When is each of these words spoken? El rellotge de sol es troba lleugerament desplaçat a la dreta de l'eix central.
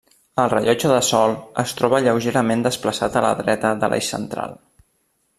El 0.43 0.45
rellotge 0.51 0.87
de 0.91 1.01
sol 1.07 1.33
es 1.63 1.73
troba 1.81 1.99
lleugerament 2.05 2.63
desplaçat 2.67 3.17
a 3.21 3.23
la 3.27 3.33
dreta 3.43 3.75
de 3.83 3.91
l'eix 3.93 4.09
central. 4.15 4.57